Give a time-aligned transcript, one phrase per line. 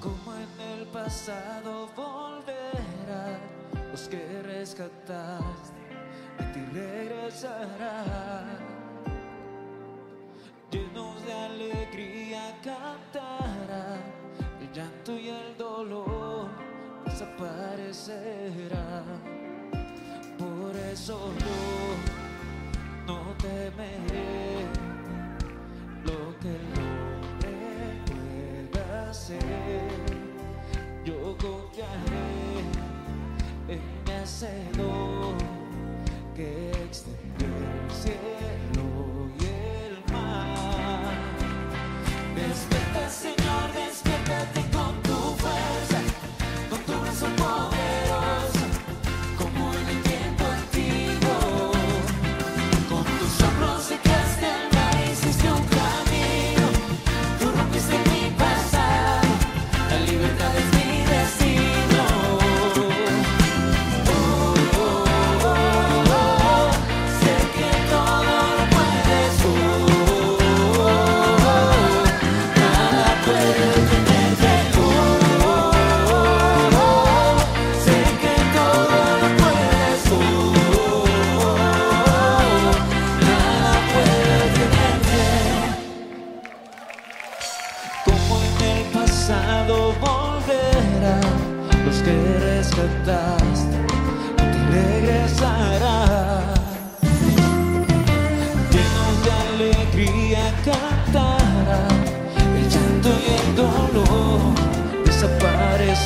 [0.00, 3.38] como en el pasado volverá.
[3.90, 5.80] Los que rescataste,
[6.38, 8.58] a ti regresarán.
[10.70, 14.02] Llenos de alegría cantarán,
[14.60, 16.48] el llanto y el dolor
[17.06, 19.22] desaparecerán.
[20.38, 21.96] Por eso yo
[23.06, 24.66] no temeré
[33.68, 33.80] en
[34.12, 35.34] hacedor
[36.34, 38.37] que extendió el cielo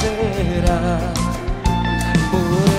[0.01, 1.13] desaparecerá.
[2.31, 2.72] Por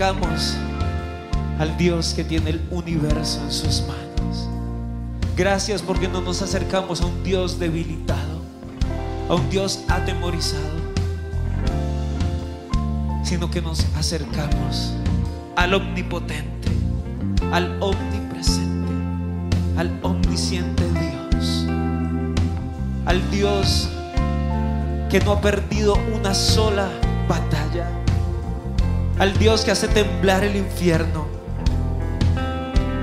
[0.00, 0.56] nos acercamos
[1.58, 4.48] al Dios que tiene el universo en sus manos.
[5.36, 8.40] Gracias porque no nos acercamos a un Dios debilitado,
[9.28, 10.80] a un Dios atemorizado,
[13.24, 14.94] sino que nos acercamos
[15.56, 16.68] al omnipotente,
[17.52, 18.92] al omnipresente,
[19.76, 21.66] al omnisciente Dios,
[23.04, 23.90] al Dios
[25.10, 26.88] que no ha perdido una sola
[27.28, 27.99] batalla,
[29.20, 31.26] al Dios que hace temblar el infierno,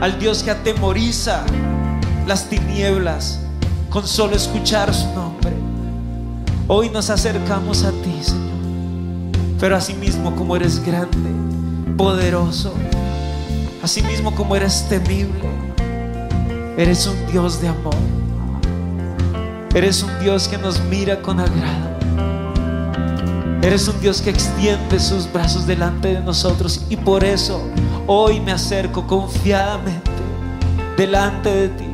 [0.01, 1.45] al Dios que atemoriza
[2.25, 3.39] las tinieblas
[3.91, 5.53] con solo escuchar su nombre.
[6.67, 8.47] Hoy nos acercamos a ti, Señor.
[9.59, 11.29] Pero asimismo como eres grande,
[11.95, 12.73] poderoso,
[13.83, 15.47] asimismo como eres temible,
[16.77, 17.95] eres un Dios de amor.
[19.75, 21.96] Eres un Dios que nos mira con agrado.
[23.67, 27.61] Eres un Dios que extiende sus brazos delante de nosotros y por eso
[28.07, 30.09] hoy me acerco confiadamente
[30.95, 31.85] delante de ti.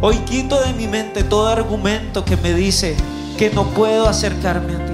[0.00, 2.96] Hoy quito de mi mente todo argumento que me dice
[3.36, 4.92] que no puedo acercarme a ti,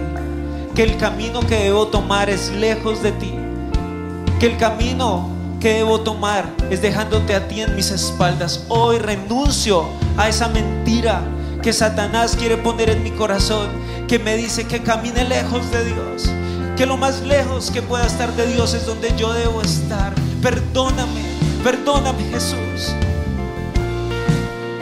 [0.74, 3.34] que el camino que debo tomar es lejos de ti,
[4.40, 5.28] que el camino
[5.60, 8.64] que debo tomar es dejándote a ti en mis espaldas.
[8.70, 9.84] Hoy renuncio
[10.16, 11.20] a esa mentira
[11.62, 13.68] que Satanás quiere poner en mi corazón,
[14.08, 16.28] que me dice que camine lejos de Dios,
[16.76, 20.14] que lo más lejos que pueda estar de Dios es donde yo debo estar.
[20.40, 21.22] Perdóname,
[21.62, 22.94] perdóname Jesús.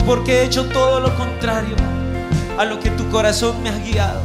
[0.06, 1.76] Porque he hecho todo lo contrario
[2.58, 4.20] a lo que tu corazón me ha guiado.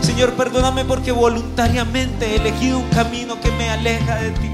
[0.00, 4.50] Señor, perdóname porque voluntariamente he elegido un camino que me aleja de ti.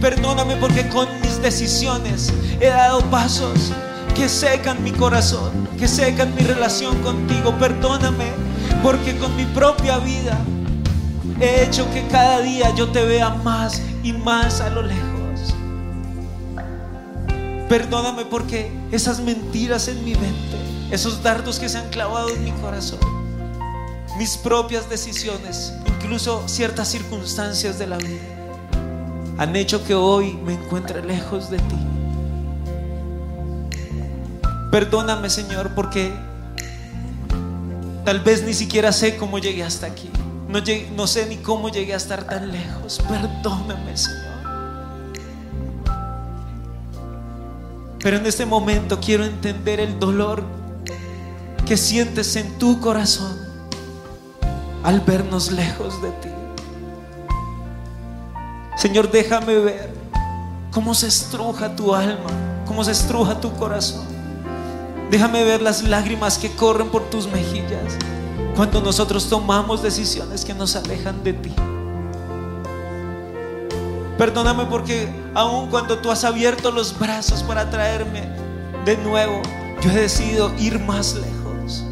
[0.00, 3.72] Perdóname porque con mis decisiones he dado pasos
[4.14, 7.54] que secan mi corazón, que secan mi relación contigo.
[7.58, 8.49] Perdóname
[8.82, 10.38] porque con mi propia vida
[11.40, 15.54] he hecho que cada día yo te vea más y más a lo lejos.
[17.68, 20.56] Perdóname porque esas mentiras en mi mente,
[20.90, 22.98] esos dardos que se han clavado en mi corazón,
[24.18, 28.22] mis propias decisiones, incluso ciertas circunstancias de la vida,
[29.38, 31.76] han hecho que hoy me encuentre lejos de ti.
[34.70, 36.12] Perdóname, Señor, porque
[38.10, 40.10] tal vez ni siquiera sé cómo llegué hasta aquí.
[40.48, 43.00] No, sé ni cómo llegué a estar tan lejos.
[43.08, 44.34] Perdóname, Señor.
[48.00, 50.42] Pero en este momento quiero entender el dolor
[51.64, 53.38] que sientes en tu corazón
[54.82, 56.28] al vernos lejos de ti.
[58.76, 59.94] Señor, déjame ver
[60.72, 62.30] cómo se estruja tu alma,
[62.66, 64.09] cómo se estruja tu corazón.
[65.10, 67.96] Déjame ver las lágrimas que corren por tus mejillas
[68.54, 71.52] cuando nosotros tomamos decisiones que nos alejan de ti.
[74.16, 78.28] Perdóname porque aun cuando tú has abierto los brazos para traerme
[78.84, 79.42] de nuevo,
[79.82, 81.84] yo he decidido ir más lejos.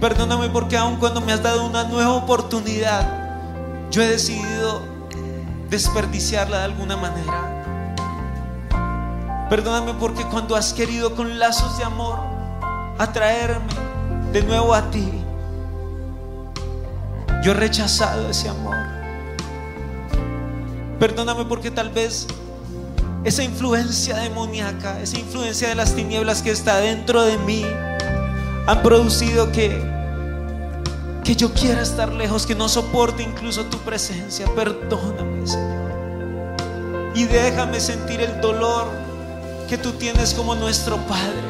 [0.00, 4.80] Perdóname porque aun cuando me has dado una nueva oportunidad, yo he decidido
[5.68, 7.43] desperdiciarla de alguna manera.
[9.54, 12.18] Perdóname porque cuando has querido con lazos de amor
[12.98, 13.72] atraerme
[14.32, 15.08] de nuevo a ti,
[17.40, 18.74] yo he rechazado ese amor.
[20.98, 22.26] Perdóname porque tal vez
[23.22, 27.64] esa influencia demoníaca, esa influencia de las tinieblas que está dentro de mí,
[28.66, 29.80] han producido que
[31.22, 34.52] que yo quiera estar lejos, que no soporte incluso tu presencia.
[34.56, 37.12] Perdóname, Señor.
[37.14, 39.03] Y déjame sentir el dolor
[39.68, 41.42] que tú tienes como nuestro Padre.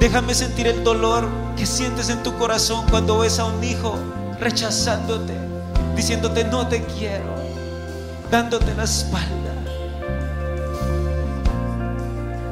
[0.00, 3.98] Déjame sentir el dolor que sientes en tu corazón cuando ves a un hijo
[4.38, 5.34] rechazándote,
[5.94, 7.34] diciéndote no te quiero,
[8.30, 9.54] dándote la espalda.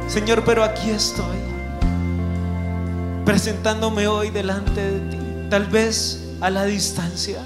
[0.08, 1.38] Señor, pero aquí estoy,
[3.25, 5.19] presentándome hoy delante de ti
[5.50, 7.38] tal vez a la distancia,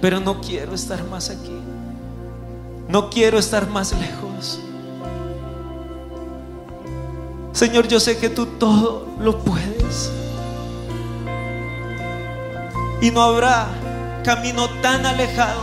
[0.00, 1.60] pero no quiero estar más aquí.
[2.88, 4.60] No quiero estar más lejos.
[7.52, 10.12] Señor, yo sé que tú todo lo puedes.
[13.00, 13.66] Y no habrá
[14.22, 15.62] camino tan alejado,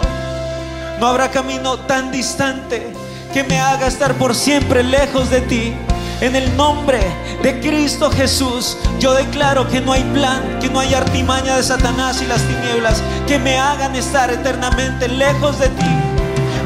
[1.00, 2.94] no habrá camino tan distante
[3.34, 5.74] que me haga estar por siempre lejos de ti.
[6.22, 7.00] En el nombre
[7.42, 12.22] de Cristo Jesús, yo declaro que no hay plan, que no hay artimaña de Satanás
[12.22, 16.03] y las tinieblas que me hagan estar eternamente lejos de ti.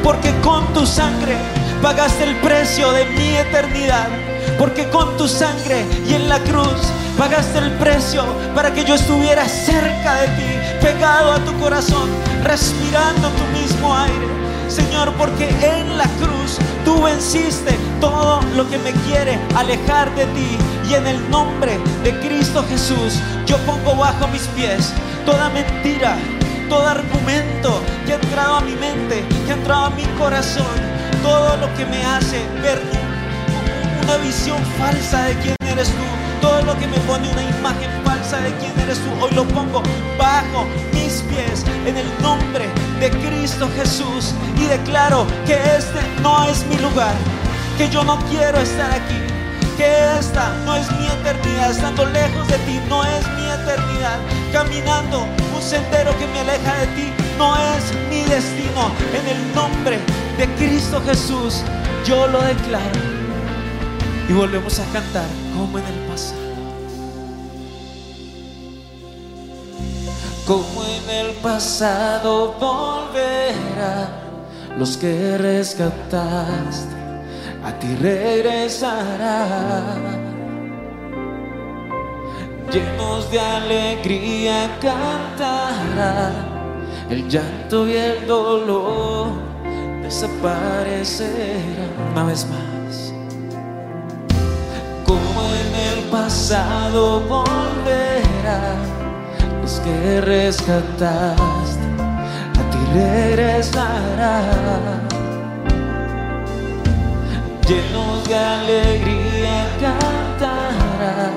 [0.08, 1.36] Porque con tu sangre
[1.82, 4.08] pagaste el precio de mi eternidad.
[4.58, 6.80] Porque con tu sangre y en la cruz
[7.18, 8.24] pagaste el precio
[8.56, 12.08] para que yo estuviera cerca de ti, pegado a tu corazón,
[12.42, 14.28] respirando tu mismo aire.
[14.70, 20.58] Señor, porque en la cruz tú venciste todo lo que me quiere alejar de ti.
[20.90, 24.94] Y en el nombre de Cristo Jesús, yo pongo bajo mis pies
[25.26, 26.18] toda mentira,
[26.70, 30.66] todo argumento que ha entrado a mi mente, que ha entrado a mi corazón,
[31.24, 32.82] todo lo que me hace ver
[34.04, 38.40] una visión falsa de quién eres tú, todo lo que me pone una imagen falsa
[38.40, 39.82] de quién eres tú, hoy lo pongo
[40.18, 42.66] bajo mis pies en el nombre
[43.00, 44.34] de Cristo Jesús.
[44.58, 47.14] Y declaro que este no es mi lugar,
[47.78, 49.20] que yo no quiero estar aquí,
[49.78, 54.18] que esta no es mi eternidad, estando lejos de ti no es mi eternidad,
[54.52, 60.00] caminando un sendero que me aleja de ti no es mi destino, en el nombre
[60.38, 61.62] de Cristo Jesús
[62.06, 63.00] yo lo declaro
[64.28, 66.48] y volvemos a cantar como en el pasado.
[70.48, 74.24] como en el pasado volverá.
[74.78, 76.96] Los que rescataste,
[77.68, 79.36] a ti regresará.
[82.72, 86.32] Llenos de alegría cantará,
[87.10, 89.28] el llanto y el dolor
[90.02, 93.14] desaparecerán una vez más.
[95.06, 98.76] Como en el pasado volverá
[99.84, 101.88] que rescataste,
[102.60, 104.38] a ti regresará.
[107.68, 111.32] Llenos de alegría cantará.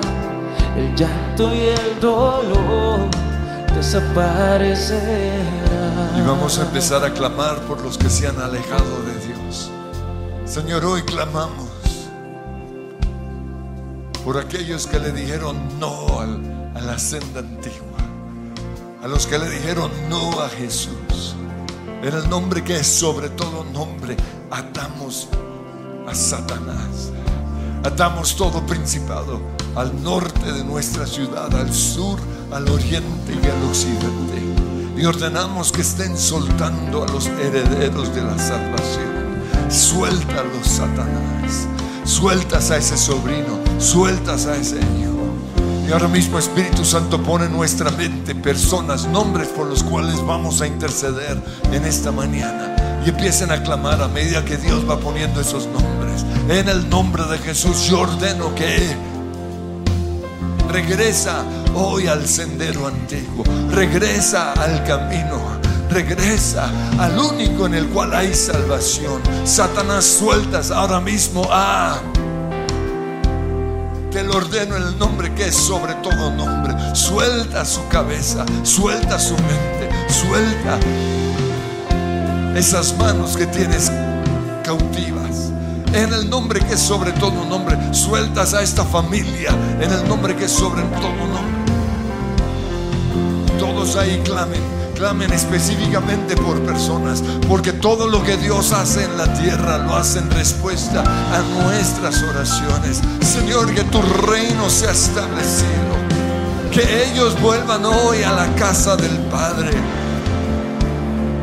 [0.75, 3.01] El llanto y el dolor
[3.75, 6.17] desaparecerán.
[6.17, 9.69] Y vamos a empezar a clamar por los que se han alejado de Dios.
[10.45, 11.69] Señor, hoy clamamos
[14.23, 17.97] por aquellos que le dijeron no al- a la senda antigua,
[19.03, 21.35] a los que le dijeron no a Jesús.
[22.03, 24.15] En el nombre que es sobre todo nombre,
[24.49, 25.27] atamos
[26.07, 27.11] a Satanás.
[27.83, 29.41] Atamos todo principado
[29.75, 32.19] al norte de nuestra ciudad, al sur,
[32.51, 34.41] al oriente y al occidente.
[34.97, 39.11] Y ordenamos que estén soltando a los herederos de la salvación.
[39.69, 41.67] Suéltalos, Satanás.
[42.03, 45.11] Sueltas a ese sobrino, sueltas a ese hijo.
[45.87, 50.61] Y ahora mismo Espíritu Santo pone en nuestra mente personas, nombres por los cuales vamos
[50.61, 51.41] a interceder
[51.71, 52.80] en esta mañana.
[53.05, 56.25] Y empiecen a clamar a medida que Dios va poniendo esos nombres.
[56.49, 58.95] En el nombre de Jesús yo ordeno que
[60.69, 61.43] regresa
[61.75, 65.39] hoy al sendero antiguo, regresa al camino,
[65.89, 69.21] regresa al único en el cual hay salvación.
[69.45, 71.99] Satanás sueltas ahora mismo a...
[74.11, 76.73] Te lo ordeno en el nombre que es sobre todo nombre.
[76.93, 80.77] Suelta su cabeza, suelta su mente, suelta
[82.55, 83.91] esas manos que tienes
[84.63, 85.51] cautivas.
[85.93, 89.51] En el nombre que es sobre todo nombre, sueltas a esta familia.
[89.81, 91.61] En el nombre que es sobre todo nombre.
[93.59, 94.61] Todos ahí clamen,
[94.95, 100.19] clamen específicamente por personas, porque todo lo que Dios hace en la tierra lo hace
[100.19, 103.01] en respuesta a nuestras oraciones.
[103.21, 105.95] Señor, que tu reino sea establecido,
[106.71, 109.71] que ellos vuelvan hoy a la casa del Padre.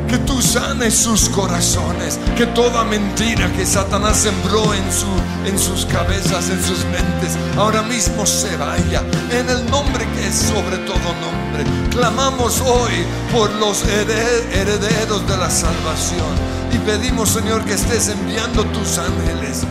[0.08, 5.06] Que tú sanes sus corazones, que toda mentira que Satanás sembró en, su,
[5.46, 9.02] en sus cabezas, en sus mentes, ahora mismo se vaya.
[9.30, 15.36] En el nombre que es sobre todo nombre, clamamos hoy por los hered- herederos de
[15.36, 16.32] la salvación
[16.72, 19.64] y pedimos, Señor, que estés enviando tus ángeles,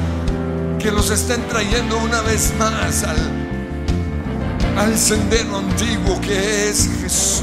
[0.79, 3.17] que los estén trayendo una vez más al,
[4.77, 7.41] al sendero antiguo que es Jesús.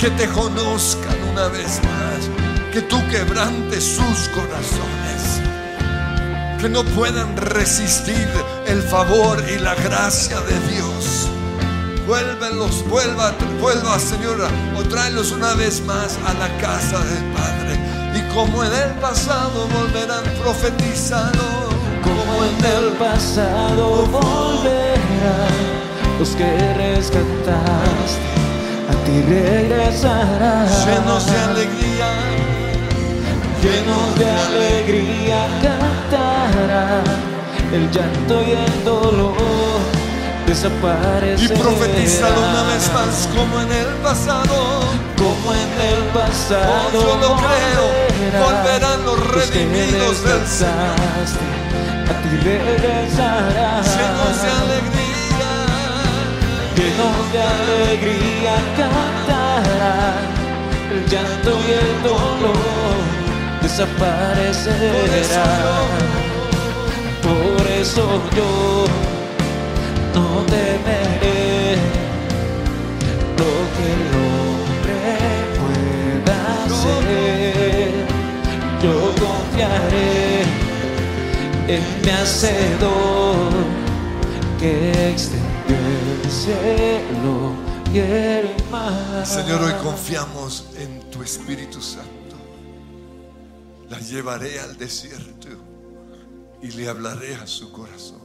[0.00, 2.30] Que te conozcan una vez más.
[2.72, 5.42] Que tú quebrantes sus corazones.
[6.58, 8.26] Que no puedan resistir
[8.66, 11.28] el favor y la gracia de Dios.
[12.06, 17.78] Vuélvelos, vuelva, vuelva, Señora, o tráelos una vez más a la casa del Padre.
[18.14, 21.68] Y como en el pasado volverán profetizando.
[22.02, 25.80] Como en el pasado volverán
[26.18, 28.39] los que rescataste,
[28.90, 30.66] a ti regresarán.
[30.86, 32.08] llenos de alegría,
[33.62, 37.04] llenos de alegría cantarán.
[37.72, 39.34] El llanto y el dolor
[40.44, 41.58] y desaparecerán.
[41.60, 44.80] profetizar una vez más como en el pasado.
[45.16, 47.84] Como en el pasado Oh, yo lo creo,
[48.42, 51.46] volverán los redimidos del rescataste,
[52.10, 53.82] A ti regresarán.
[53.84, 54.99] Llenos de alegría,
[56.76, 60.24] llenos de alegría cantarán.
[60.92, 62.98] El llanto y el dolor
[63.62, 65.88] desaparecerán.
[67.22, 68.04] Por eso
[68.36, 68.50] yo
[70.14, 71.76] no temeré
[73.38, 75.02] lo que el hombre
[75.60, 77.90] pueda hacer.
[78.82, 80.20] Yo confiaré
[81.68, 83.50] en mi hacedor
[84.58, 84.70] que
[85.10, 85.39] extendió
[89.24, 92.36] Señor, hoy confiamos en tu Espíritu Santo.
[93.88, 95.48] La llevaré al desierto
[96.62, 98.20] y le hablaré a su corazón.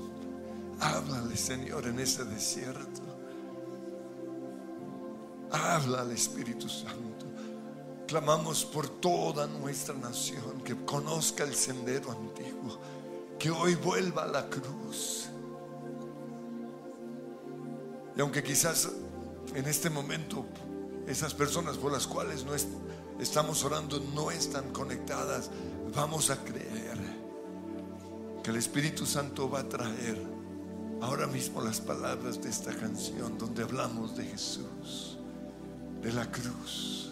[0.80, 3.02] Háblale, Señor, en ese desierto.
[5.52, 7.26] Háblale, Espíritu Santo.
[8.08, 12.80] Clamamos por toda nuestra nación que conozca el sendero antiguo,
[13.40, 15.25] que hoy vuelva a la cruz.
[18.18, 18.90] Y aunque quizás
[19.54, 20.46] en este momento
[21.08, 22.68] esas personas por las cuales no es-
[23.20, 25.50] estamos orando no están conectadas,
[25.94, 26.98] vamos a creer
[28.44, 30.22] que el Espíritu Santo va a traer
[31.02, 35.18] ahora mismo las palabras de esta canción donde hablamos de Jesús,
[36.02, 37.05] de la cruz.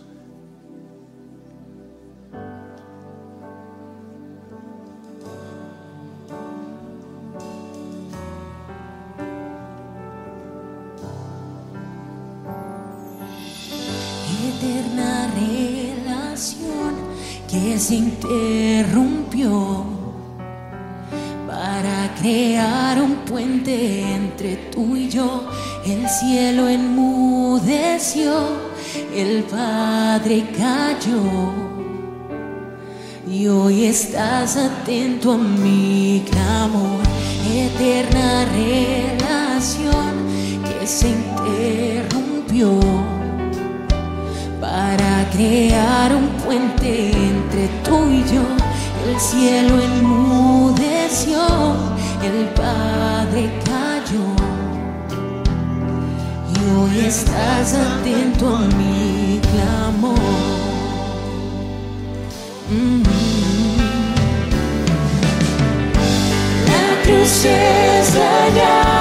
[17.79, 19.83] Se interrumpió
[21.47, 25.47] para crear un puente entre tú y yo.
[25.85, 28.33] El cielo enmudeció,
[29.15, 31.51] el Padre cayó.
[33.27, 37.01] Y hoy estás atento a mi clamor,
[37.51, 40.13] eterna relación
[40.63, 42.79] que se interrumpió
[45.31, 48.43] crear un puente entre tú y yo.
[49.07, 51.39] El cielo enmudeció,
[52.23, 54.25] el Padre cayó.
[56.53, 60.17] Y hoy estás atento a mi clamor.
[62.69, 63.03] Mm.
[66.67, 68.92] La cruz es la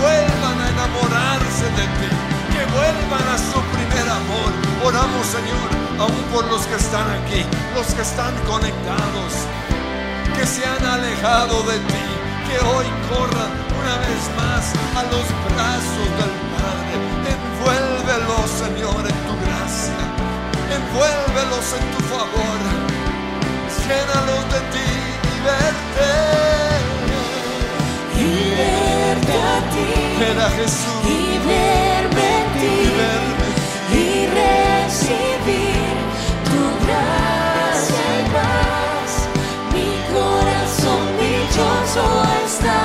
[0.00, 2.10] vuelvan a enamorarse de ti.
[2.52, 4.50] Que vuelvan a su primer amor.
[4.84, 7.42] Oramos, Señor, aún por los que están aquí,
[7.74, 9.32] los que están conectados,
[10.36, 12.06] que se han alejado de ti,
[12.46, 14.62] que hoy corran una vez más
[14.98, 16.94] a los brazos del Padre.
[17.34, 20.02] Envuélvelos, Señor, en tu gracia.
[20.78, 22.58] Envuélvelos en tu favor.
[23.86, 24.90] Llénalos de ti
[25.32, 26.43] y verte.
[30.32, 33.48] A Jesús y verme en y ti verme.
[33.92, 35.94] y recibir
[36.48, 39.10] tu gracia y paz.
[39.74, 42.04] Mi corazón dichoso
[42.46, 42.80] está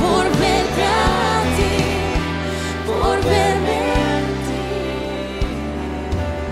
[0.00, 1.78] por verte a ti,
[2.86, 3.76] por verme
[4.18, 4.64] en ti.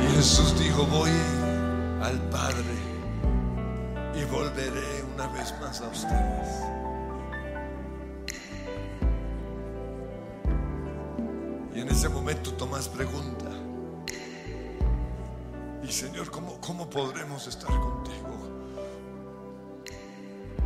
[0.04, 1.10] Y Jesús dijo, voy
[2.02, 2.78] al Padre
[4.14, 6.77] y volveré una vez más a ustedes.
[11.98, 13.50] Ese momento Tomás pregunta,
[15.82, 18.38] y Señor, ¿cómo, cómo podremos estar contigo?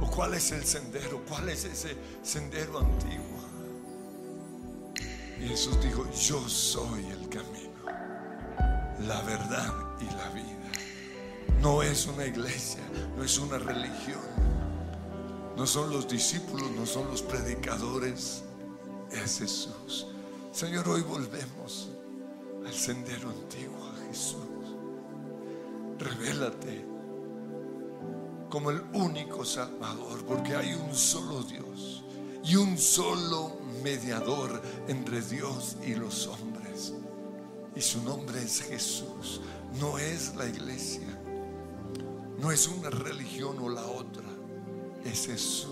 [0.03, 1.23] ¿O cuál es el sendero?
[1.27, 3.41] ¿Cuál es ese sendero antiguo?
[5.41, 7.73] Y Jesús dijo, yo soy el camino
[9.07, 10.71] la verdad y la vida.
[11.63, 12.83] No es una iglesia,
[13.17, 14.21] no es una religión.
[15.57, 18.43] No son los discípulos, no son los predicadores.
[19.11, 20.12] Es Jesús.
[20.53, 21.89] Señor, hoy volvemos
[22.67, 24.37] al sendero antiguo, a Jesús.
[25.99, 26.85] Revélate
[28.51, 32.05] como el único Salvador, porque hay un solo Dios
[32.45, 36.93] y un solo mediador entre Dios y los hombres.
[37.75, 39.41] Y su nombre es Jesús.
[39.81, 41.19] No es la iglesia.
[42.39, 44.25] No es una religión o la otra.
[45.03, 45.72] Es Jesús.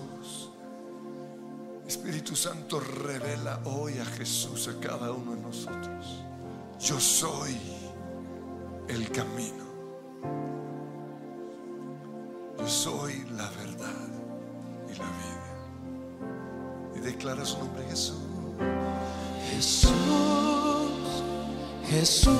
[1.91, 6.23] Espíritu Santo revela hoy a Jesús a cada uno de nosotros.
[6.79, 7.57] Yo soy
[8.87, 9.65] el camino.
[12.57, 14.09] Yo soy la verdad
[14.89, 16.95] y la vida.
[16.95, 18.23] Y declara su nombre Jesús.
[19.51, 19.91] Jesús,
[21.89, 22.31] Jesús,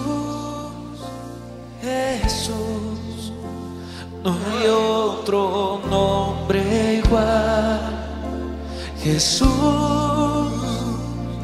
[1.83, 3.33] Jesús.
[4.23, 7.50] No hay otro nombre igual.
[9.13, 9.51] Jesús,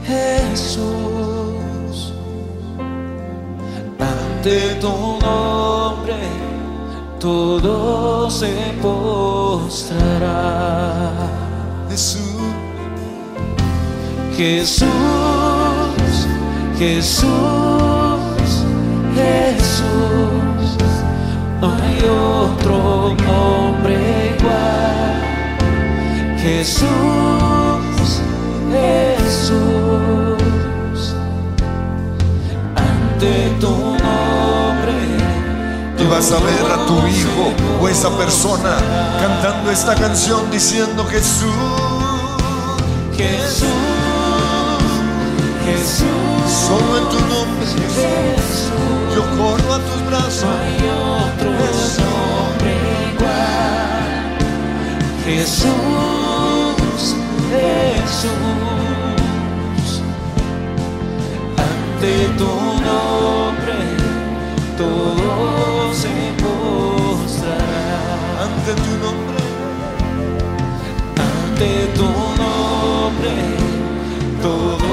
[0.06, 1.96] Jesús.
[3.98, 6.14] Ante tu nombre
[7.18, 10.30] todo se postrará.
[11.90, 12.22] Jesús.
[14.36, 14.86] Jesús,
[16.78, 17.26] Jesús,
[19.16, 20.68] Jesús,
[21.60, 23.96] no hay otro nombre
[24.38, 25.25] igual.
[26.46, 26.86] Jesús,
[28.70, 29.58] Jesús,
[32.76, 34.94] ante tu nombre.
[35.98, 38.76] Y vas a ver a tu hijo o esa persona
[39.20, 41.50] cantando esta canción diciendo Jesús.
[43.16, 43.66] Jesús,
[45.64, 46.06] Jesús,
[46.68, 47.96] Solo en tu nombre Jesús.
[47.96, 48.70] Jesús.
[49.16, 50.44] Yo corro a tus No brazos.
[50.44, 51.50] hay otro
[52.04, 52.72] nombre
[53.14, 54.38] igual.
[55.24, 56.15] Jesús,
[57.96, 58.32] Jesús.
[61.56, 62.52] Ante tu
[62.86, 63.78] nombre
[64.76, 65.28] todo
[65.92, 67.96] se postrará.
[68.44, 69.44] Ante tu nombre.
[71.26, 72.08] Ante tu
[72.42, 73.34] nombre
[74.42, 74.90] todo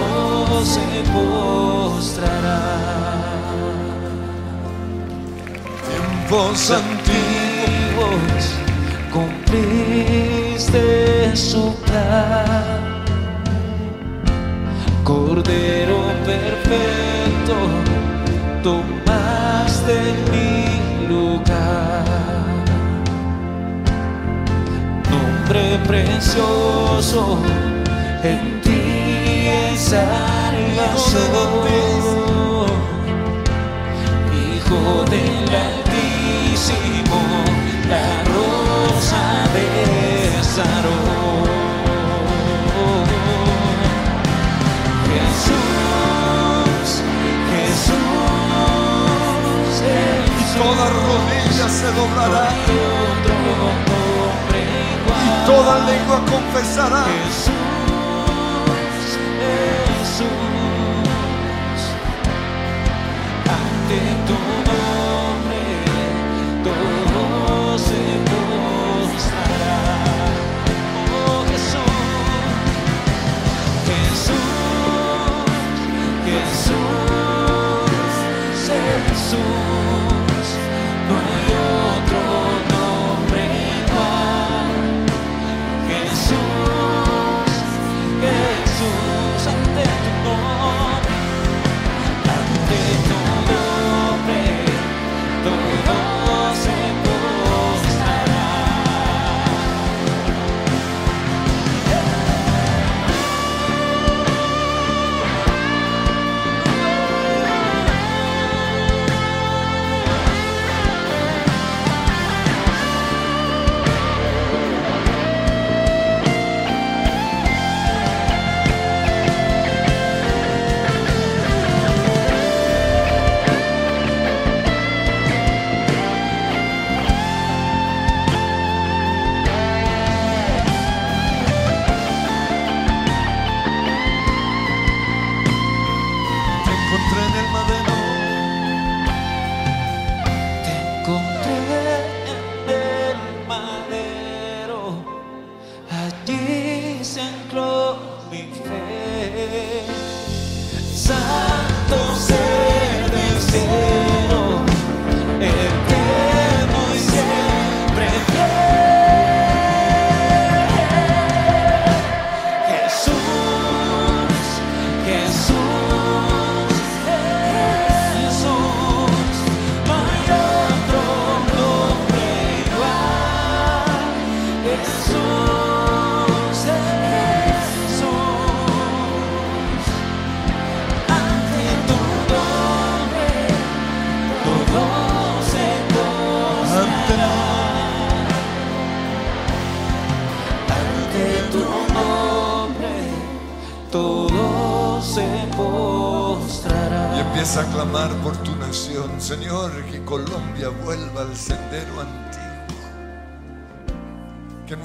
[0.66, 2.62] se postrará.
[5.88, 7.74] Tiempos antiguos.
[7.94, 8.54] antiguos
[9.12, 10.82] cumpliste
[11.36, 11.76] su
[18.64, 19.98] tomaste
[20.32, 22.06] mi lugar.
[25.12, 27.38] Nombre precioso,
[28.24, 29.94] en ti es.
[34.32, 37.22] Hijo del Altísimo,
[37.90, 39.24] la rosa
[39.54, 41.13] de Sarón.
[50.64, 52.48] Toda rodilla se doblará.
[55.26, 57.04] Y toda lengua confesará.
[57.04, 57.54] Jesús,
[59.88, 60.30] Jesús,
[63.58, 64.38] ante tu
[64.70, 65.64] nombre
[66.64, 69.80] todo se postrará.
[71.14, 71.94] Oh Jesús,
[73.88, 74.38] Jesús,
[76.26, 77.92] Jesús,
[79.10, 79.73] Jesús,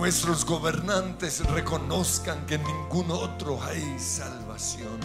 [0.09, 4.99] nuestros gobernantes reconozcan que en ningún otro hay salvación.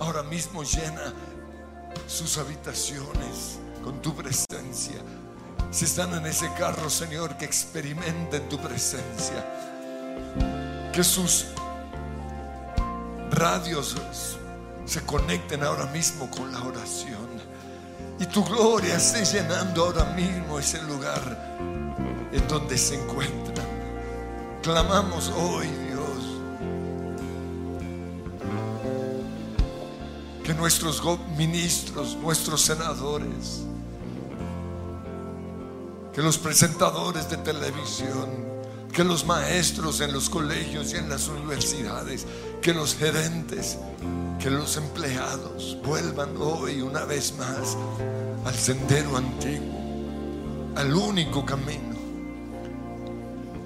[0.00, 1.14] Ahora mismo llena
[2.08, 4.96] sus habitaciones con tu presencia.
[5.70, 9.46] Si están en ese carro, Señor, que experimenten tu presencia.
[10.92, 11.44] Que sus
[13.30, 13.94] radios
[14.86, 17.28] se conecten ahora mismo con la oración.
[18.18, 21.56] Y tu gloria esté llenando ahora mismo ese lugar
[22.32, 23.67] en donde se encuentran.
[24.62, 26.40] Clamamos hoy, Dios,
[30.44, 31.00] que nuestros
[31.36, 33.62] ministros, nuestros senadores,
[36.12, 38.28] que los presentadores de televisión,
[38.92, 42.26] que los maestros en los colegios y en las universidades,
[42.60, 43.78] que los gerentes,
[44.40, 47.76] que los empleados vuelvan hoy una vez más
[48.44, 49.78] al sendero antiguo,
[50.74, 51.87] al único camino.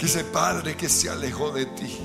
[0.02, 1.96] Que ese padre que se alejó de ti,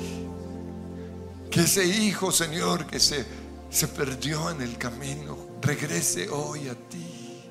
[1.49, 3.25] que ese hijo, Señor, que se,
[3.71, 7.41] se perdió en el camino, regrese hoy a ti.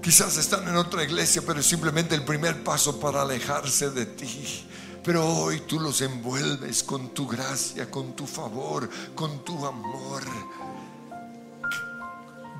[0.00, 4.64] Quizás están en otra iglesia, pero es simplemente el primer paso para alejarse de ti.
[5.02, 10.22] Pero hoy tú los envuelves con tu gracia, con tu favor, con tu amor.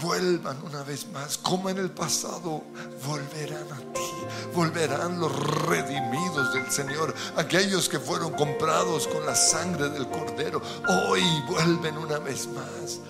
[0.03, 2.63] Vuelvan una vez más, como en el pasado,
[3.07, 4.01] volverán a ti.
[4.55, 5.31] Volverán los
[5.67, 10.63] redimidos del Señor, aquellos que fueron comprados con la sangre del Cordero.
[11.09, 13.01] Hoy vuelven una vez más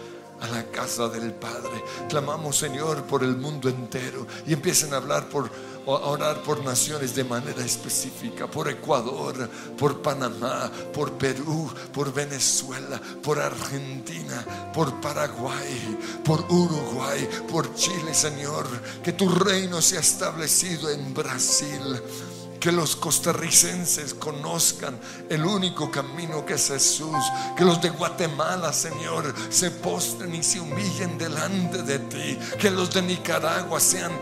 [0.41, 1.85] a la casa del Padre.
[2.09, 4.27] Clamamos, Señor, por el mundo entero.
[4.47, 5.51] Y empiecen a hablar por
[5.87, 9.49] a orar por naciones de manera específica, por Ecuador,
[9.79, 18.67] por Panamá, por Perú, por Venezuela, por Argentina, por Paraguay, por Uruguay, por Chile, Señor,
[19.03, 22.01] que tu reino sea establecido en Brasil
[22.61, 27.17] que los costarricenses conozcan el único camino que es Jesús.
[27.57, 32.39] Que los de Guatemala, Señor, se postren y se humillen delante de ti.
[32.59, 34.13] Que los de Nicaragua sean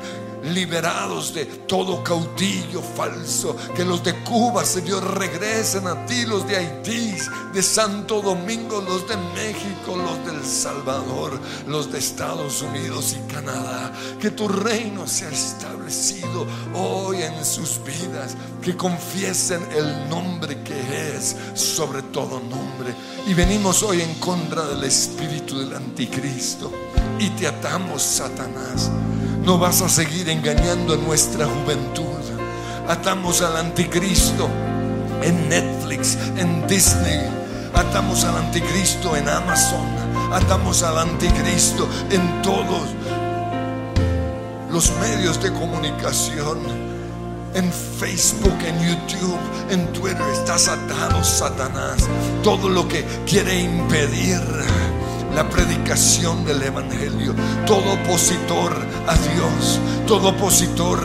[0.42, 3.56] liberados de todo caudillo falso.
[3.74, 7.14] Que los de Cuba, Señor, regresen a ti, los de Haití,
[7.52, 13.92] de Santo Domingo, los de México, los del Salvador, los de Estados Unidos y Canadá.
[14.20, 21.36] Que tu reino sea establecido hoy en sus vidas que confiesen el nombre que es
[21.54, 22.94] sobre todo nombre.
[23.26, 26.72] Y venimos hoy en contra del espíritu del anticristo
[27.18, 28.90] y te atamos, Satanás.
[29.48, 32.20] No vas a seguir engañando a nuestra juventud.
[32.86, 34.46] Atamos al anticristo
[35.22, 37.20] en Netflix, en Disney.
[37.72, 39.86] Atamos al anticristo en Amazon.
[40.34, 42.90] Atamos al anticristo en todos
[44.70, 46.58] los medios de comunicación
[47.54, 49.38] en Facebook, en YouTube,
[49.70, 50.26] en Twitter.
[50.34, 52.06] Estás atado, Satanás.
[52.42, 54.42] Todo lo que quiere impedir
[55.38, 57.32] la predicación del Evangelio.
[57.64, 58.72] Todo opositor
[59.06, 60.98] a Dios, todo opositor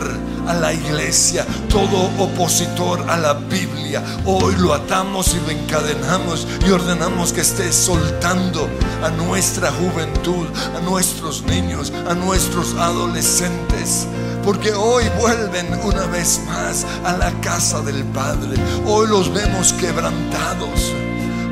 [0.48, 4.02] a la iglesia, todo opositor a la Biblia.
[4.24, 8.68] Hoy lo atamos y lo encadenamos y ordenamos que esté soltando
[9.04, 14.08] a nuestra juventud, a nuestros niños, a nuestros adolescentes.
[14.42, 18.56] Porque hoy vuelven una vez más a la casa del Padre.
[18.84, 20.92] Hoy los vemos quebrantados.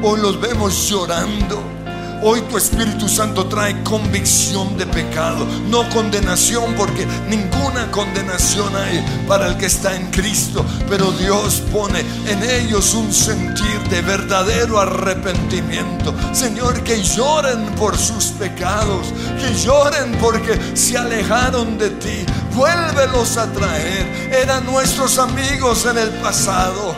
[0.02, 1.81] Hoy los vemos llorando.
[2.24, 9.48] Hoy tu Espíritu Santo trae convicción de pecado, no condenación, porque ninguna condenación hay para
[9.48, 10.64] el que está en Cristo.
[10.88, 16.14] Pero Dios pone en ellos un sentir de verdadero arrepentimiento.
[16.32, 22.24] Señor, que lloren por sus pecados, que lloren porque se alejaron de ti.
[22.54, 24.30] Vuélvelos a traer.
[24.32, 26.94] Eran nuestros amigos en el pasado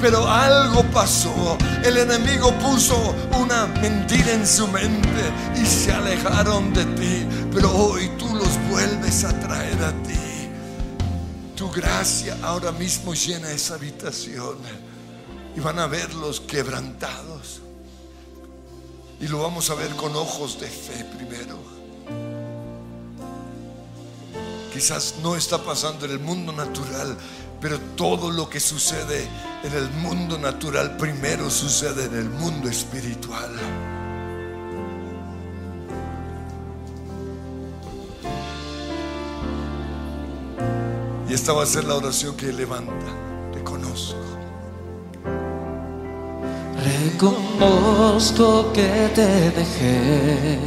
[0.00, 1.56] pero algo pasó.
[1.84, 7.26] El enemigo puso una mentira en su mente y se alejaron de ti.
[7.52, 10.50] Pero hoy tú los vuelves a traer a ti.
[11.54, 14.58] Tu gracia ahora mismo llena esa habitación
[15.56, 17.62] y van a verlos quebrantados.
[19.20, 21.56] Y lo vamos a ver con ojos de fe primero.
[24.72, 27.16] Quizás no está pasando en el mundo natural,
[27.68, 29.26] pero todo lo que sucede
[29.64, 33.50] en el mundo natural primero sucede en el mundo espiritual.
[41.28, 42.92] Y esta va a ser la oración que levanta.
[43.52, 44.16] Reconozco.
[46.84, 50.58] Reconozco que te dejé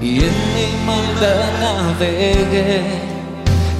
[0.00, 3.09] y en mi maldad navegué.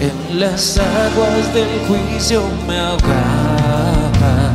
[0.00, 4.54] En las aguas del juicio me ahogaba,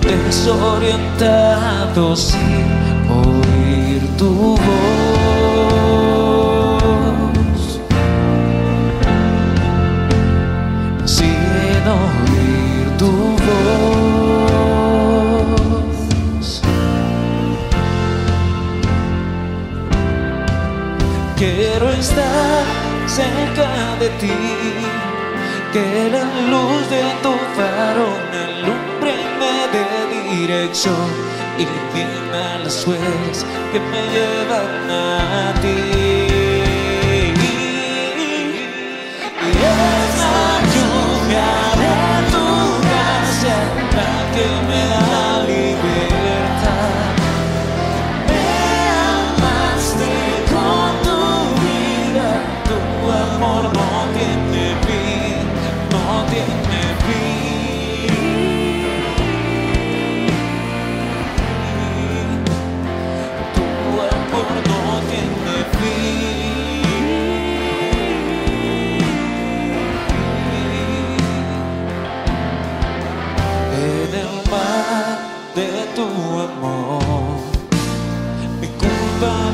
[0.00, 2.68] desorientado sin
[3.10, 4.70] oír tu voz.
[11.04, 13.10] Sin oír tu
[16.30, 16.62] voz.
[21.36, 22.64] Quiero estar
[23.08, 24.32] cerca de ti,
[25.72, 29.86] que la luz de tu faro me alumbre y me dé
[30.36, 31.08] dirección
[31.58, 36.17] y ilumina las huellas que me llevan a ti.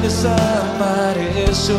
[0.04, 1.78] Desapareció.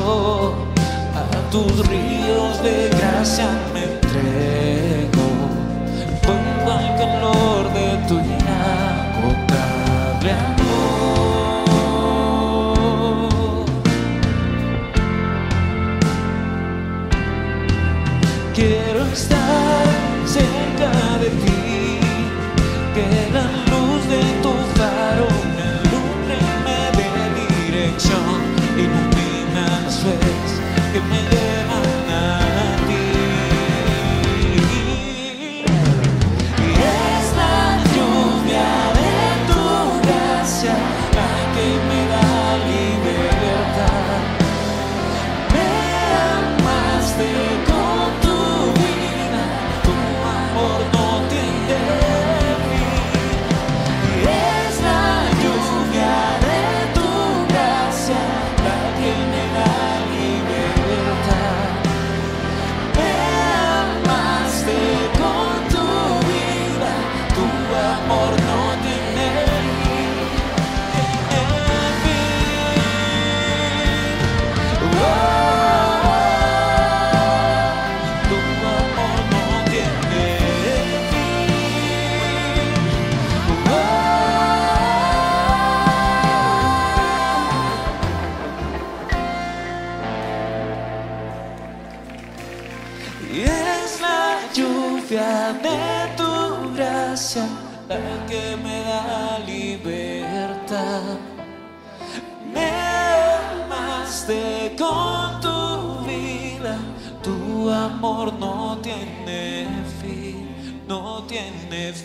[1.14, 1.20] A
[1.52, 5.26] tus ríos de gracia me entrego.
[6.26, 9.52] Vuelvo al calor de tu inagotable
[10.32, 11.96] amor.
[18.56, 19.86] Quiero estar
[20.26, 20.92] cerca
[21.24, 21.60] de ti,
[22.96, 23.46] que la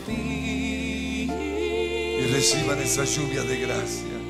[0.09, 1.29] y
[2.33, 4.21] reciban esa lluvia de gracia.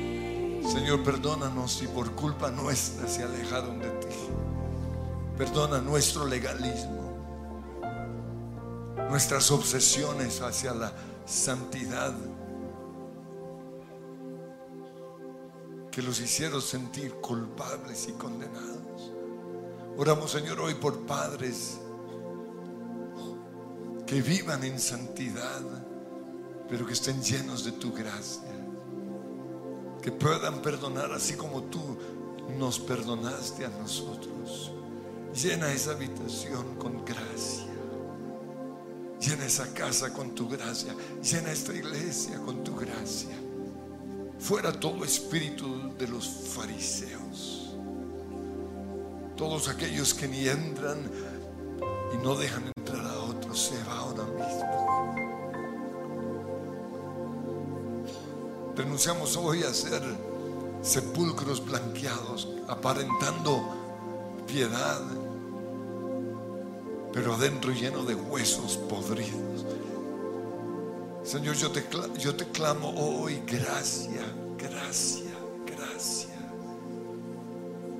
[0.71, 4.15] Señor, perdónanos si por culpa nuestra se alejaron de ti.
[5.37, 7.81] Perdona nuestro legalismo,
[9.09, 10.93] nuestras obsesiones hacia la
[11.25, 12.13] santidad
[15.91, 19.11] que los hicieron sentir culpables y condenados.
[19.97, 21.80] Oramos, Señor, hoy por padres
[24.11, 25.61] que vivan en santidad,
[26.67, 28.51] pero que estén llenos de tu gracia.
[30.01, 31.97] Que puedan perdonar así como tú
[32.59, 34.73] nos perdonaste a nosotros.
[35.33, 37.71] Llena esa habitación con gracia.
[39.21, 40.93] Llena esa casa con tu gracia.
[41.23, 43.37] Llena esta iglesia con tu gracia.
[44.39, 47.77] Fuera todo espíritu de los fariseos.
[49.37, 50.99] Todos aquellos que ni entran
[52.13, 52.73] y no dejan
[58.75, 60.01] Renunciamos hoy a ser
[60.81, 63.63] sepulcros blanqueados, aparentando
[64.47, 65.01] piedad,
[67.13, 69.65] pero adentro lleno de huesos podridos.
[71.23, 74.23] Señor, yo te, clamo hoy gracia,
[74.57, 75.31] gracia,
[75.65, 76.35] gracia.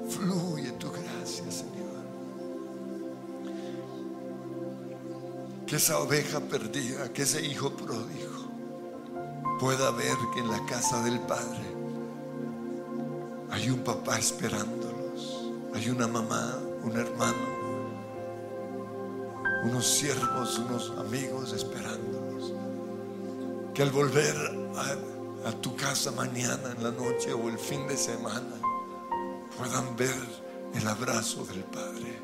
[0.09, 2.01] Fluye tu gracia, Señor.
[5.67, 8.50] Que esa oveja perdida, que ese hijo pródigo,
[9.61, 11.61] pueda ver que en la casa del Padre
[13.51, 17.61] hay un papá esperándolos, hay una mamá, un hermano,
[19.65, 22.53] unos siervos, unos amigos esperándolos.
[23.75, 24.35] Que al volver
[25.45, 28.55] a, a tu casa mañana, en la noche o el fin de semana,
[29.55, 30.17] puedan ver
[30.73, 32.19] el abrazo del Padre.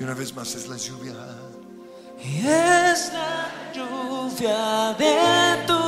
[0.00, 1.14] Y una vez más es la lluvia.
[2.18, 5.81] Y es la lluvia de tu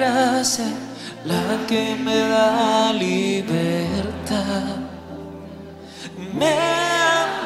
[0.00, 0.64] gracia
[1.26, 4.76] la que me da libertad.
[6.34, 6.54] Me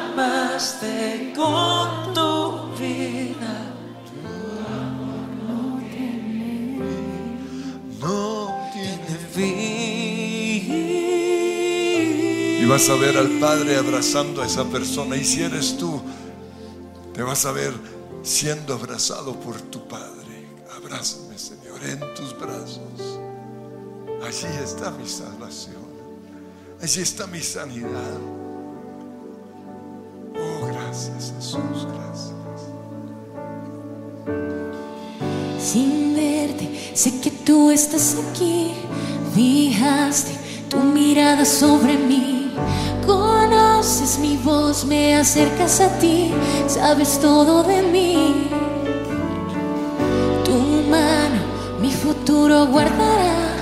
[0.07, 3.55] amaste con tu vida.
[7.99, 10.63] No tiene de fin.
[12.61, 15.17] Y vas a ver al Padre abrazando a esa persona.
[15.17, 16.01] Y si eres tú,
[17.13, 17.73] te vas a ver
[18.23, 20.15] siendo abrazado por tu Padre.
[21.01, 21.24] Señor,
[21.91, 23.19] en tus brazos.
[24.25, 25.85] Allí está mi salvación.
[26.81, 28.19] Allí está mi sanidad.
[30.35, 32.33] Oh, gracias, Jesús, gracias.
[35.59, 38.73] Sin verte, sé que tú estás aquí.
[39.33, 40.37] Fijaste
[40.69, 42.53] tu mirada sobre mí.
[43.05, 46.33] Conoces mi voz, me acercas a ti.
[46.67, 48.54] Sabes todo de mí.
[52.45, 53.55] Guardará.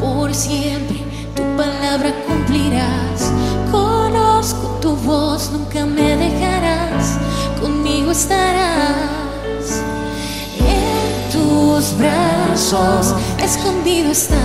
[0.00, 0.98] Por siempre
[1.34, 3.32] tu palabra cumplirás.
[3.70, 7.18] Conozco tu voz, nunca me dejarás.
[7.60, 9.82] Conmigo estarás.
[10.58, 14.36] En tus brazos escondido está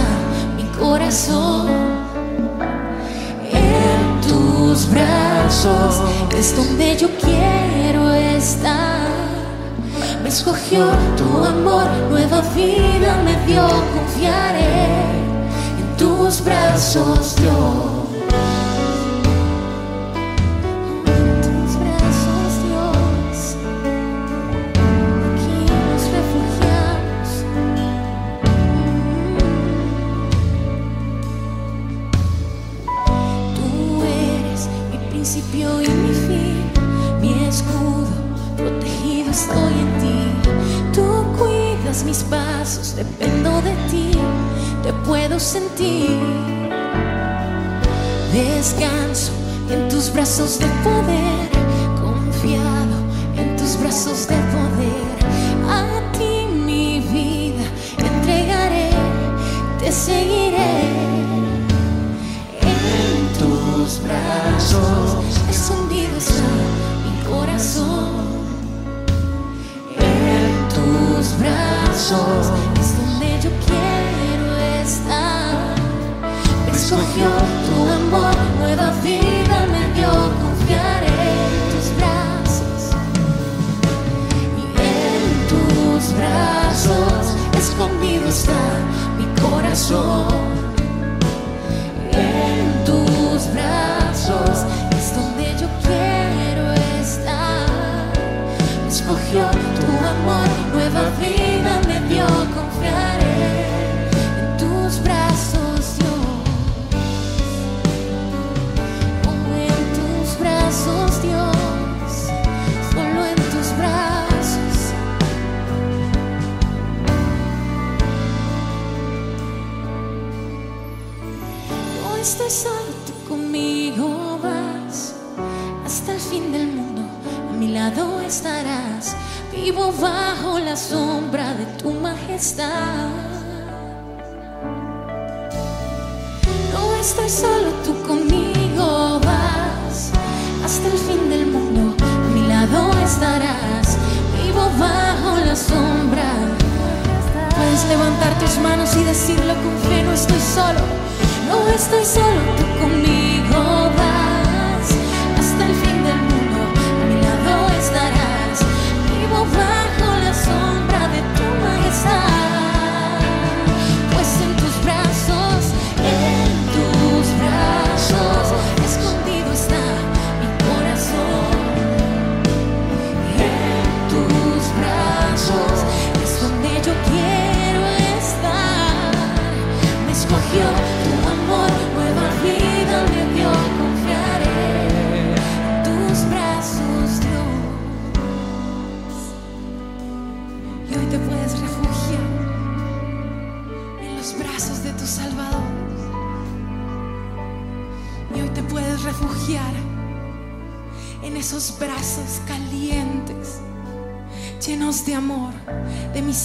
[0.57, 1.67] mi corazón.
[3.51, 6.01] En tus brazos
[6.35, 8.94] es donde yo quiero estar.
[10.25, 13.61] Me escogió tu amor, nueva vida me dio,
[13.93, 15.19] confiaré
[15.77, 18.04] en tus brazos, Dios.
[42.03, 44.11] Mis pasos, dependo de ti,
[44.83, 46.19] te puedo sentir.
[48.33, 49.31] Descanso
[49.69, 51.49] en tus brazos de poder,
[52.01, 52.97] confiado
[53.37, 55.15] en tus brazos de poder.
[55.69, 57.63] A ti mi vida
[57.99, 58.89] entregaré,
[59.79, 60.44] te seguiré.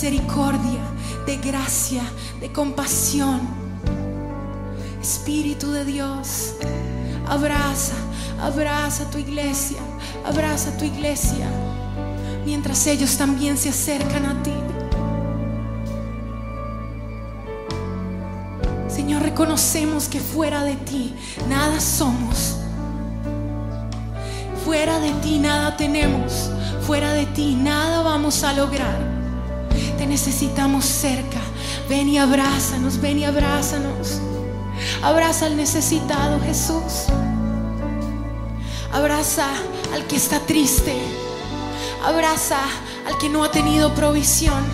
[0.00, 0.80] Misericordia,
[1.26, 2.00] de gracia,
[2.40, 3.38] de compasión.
[4.98, 6.54] Espíritu de Dios,
[7.28, 7.96] abraza,
[8.40, 9.76] abraza tu iglesia,
[10.24, 11.46] abraza tu iglesia,
[12.46, 14.54] mientras ellos también se acercan a ti.
[18.88, 21.14] Señor, reconocemos que fuera de ti
[21.46, 22.56] nada somos.
[24.64, 26.50] Fuera de ti nada tenemos.
[26.86, 29.19] Fuera de ti nada vamos a lograr.
[30.10, 31.38] Necesitamos cerca.
[31.88, 34.20] Ven y abrázanos, ven y abrázanos.
[35.04, 37.06] Abraza al necesitado, Jesús.
[38.92, 39.46] Abraza
[39.94, 41.00] al que está triste.
[42.04, 42.58] Abraza
[43.06, 44.64] al que no ha tenido provisión.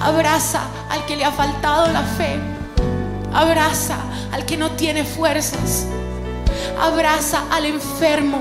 [0.00, 2.40] Abraza al que le ha faltado la fe.
[3.34, 3.98] Abraza
[4.32, 5.84] al que no tiene fuerzas.
[6.80, 8.40] Abraza al enfermo.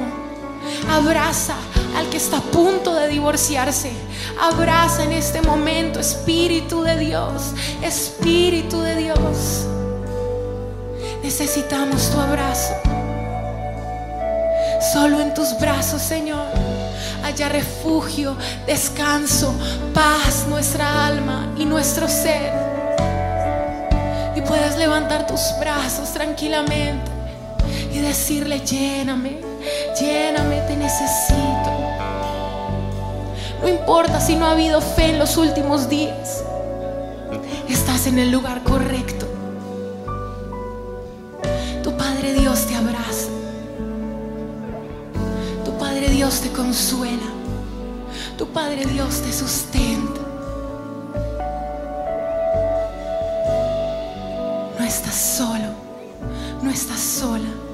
[0.89, 1.55] Abraza
[1.95, 3.91] al que está a punto de divorciarse.
[4.39, 9.65] Abraza en este momento, Espíritu de Dios, Espíritu de Dios.
[11.23, 12.73] Necesitamos tu abrazo.
[14.93, 16.47] Solo en tus brazos, Señor,
[17.23, 18.35] haya refugio,
[18.65, 19.53] descanso,
[19.93, 22.51] paz, nuestra alma y nuestro ser.
[24.35, 27.11] Y puedas levantar tus brazos tranquilamente
[27.93, 29.37] y decirle, lléname,
[29.99, 31.70] lléname, te necesito.
[33.61, 36.43] No importa si no ha habido fe en los últimos días,
[37.69, 39.27] estás en el lugar correcto.
[41.83, 43.29] Tu Padre Dios te abraza.
[45.63, 47.29] Tu Padre Dios te consuela.
[48.37, 50.21] Tu Padre Dios te sustenta.
[54.79, 55.69] No estás solo,
[56.63, 57.70] no estás sola.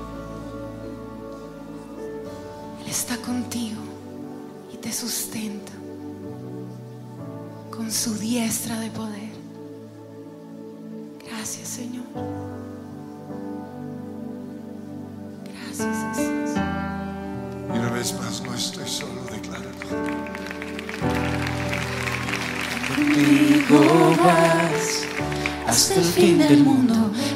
[25.98, 26.94] El fin del mundo,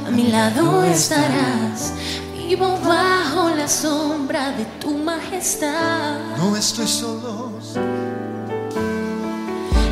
[0.07, 1.93] a mi lado estarás.
[2.37, 6.19] Vivo bajo la sombra de tu majestad.
[6.37, 7.51] No estoy solo,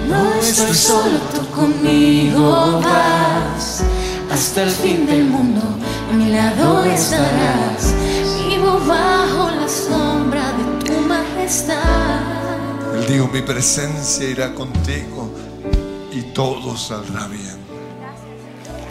[0.08, 3.84] No estoy solo, tú conmigo vas
[4.32, 5.62] hasta el fin del mundo,
[6.12, 7.94] a mi lado estarás.
[8.48, 12.20] Vivo bajo la sombra de tu majestad.
[12.96, 15.32] Él dijo, mi presencia irá contigo
[16.12, 17.59] y todo saldrá bien.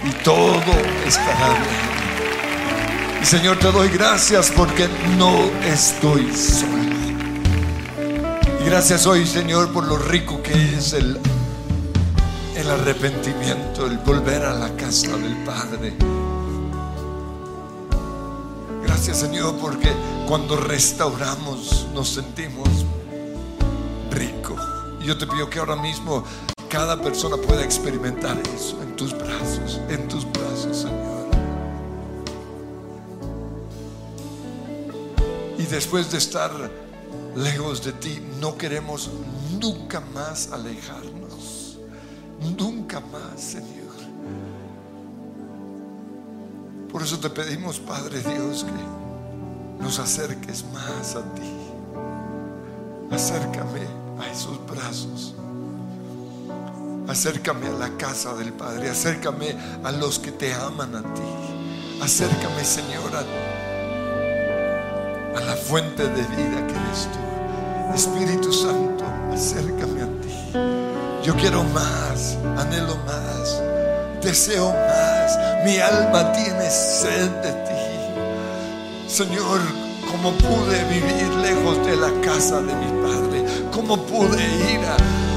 [0.08, 0.72] Y todo
[1.06, 3.20] estará bien.
[3.22, 4.88] Y Señor, te doy gracias porque
[5.18, 5.34] no
[5.66, 6.78] estoy solo.
[8.60, 11.18] Y gracias hoy, Señor, por lo rico que es el,
[12.56, 15.94] el arrepentimiento, el volver a la casa del Padre.
[18.84, 19.92] Gracias, Señor, porque
[20.26, 22.68] cuando restauramos nos sentimos
[24.10, 24.56] rico.
[25.02, 26.24] Y yo te pido que ahora mismo
[26.68, 31.28] cada persona pueda experimentar eso en tus brazos, en tus brazos, Señor.
[35.58, 36.50] Y después de estar
[37.34, 39.10] lejos de ti, no queremos
[39.58, 41.78] nunca más alejarnos.
[42.56, 43.78] Nunca más, Señor.
[46.92, 51.52] Por eso te pedimos, Padre Dios, que nos acerques más a ti.
[53.10, 53.82] Acércame
[54.20, 55.34] a esos brazos.
[57.08, 58.90] Acércame a la casa del Padre.
[58.90, 61.22] Acércame a los que te aman a ti.
[62.02, 63.24] Acércame, Señor, a,
[65.38, 67.18] a la fuente de vida que eres tú.
[67.94, 70.34] Espíritu Santo, acércame a ti.
[71.24, 73.62] Yo quiero más, anhelo más,
[74.22, 75.38] deseo más.
[75.64, 79.08] Mi alma tiene sed de ti.
[79.08, 79.60] Señor,
[80.10, 85.27] como pude vivir lejos de la casa de mi Padre, como pude ir a,